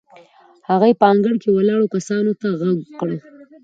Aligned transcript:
هغې 0.69 0.91
په 0.99 1.05
انګړ 1.11 1.33
کې 1.41 1.49
ولاړو 1.51 1.91
کسانو 1.95 2.31
ته 2.41 2.47
غږ 2.59 2.77
کړ. 2.99 3.09